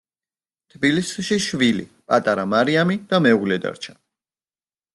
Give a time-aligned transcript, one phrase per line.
[0.75, 3.97] თბილისში შვილი, პატარა მარიამი და მეუღლე დარჩა.